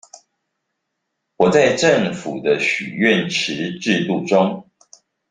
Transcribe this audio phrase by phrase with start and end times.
[1.37, 4.67] 我在政府的許願池制度中